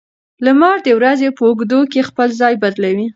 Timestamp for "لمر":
0.45-0.77